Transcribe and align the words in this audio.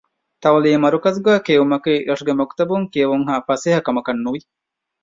ތަޢުލީމީ 0.43 0.77
މަރުކަޒުގައި 0.83 1.43
ކިޔެވުމަކީ 1.45 1.93
ރަށުގެ 2.09 2.33
މަކުތަބުން 2.39 2.85
ކިޔެވުންހާ 2.93 3.35
ފަސޭހަ 3.47 3.79
ކަމަކަށް 3.87 4.21
ނުވި 4.25 4.41